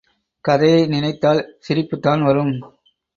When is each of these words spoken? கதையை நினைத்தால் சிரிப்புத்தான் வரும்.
கதையை 0.45 0.87
நினைத்தால் 0.87 1.41
சிரிப்புத்தான் 1.59 2.23
வரும். 2.23 2.53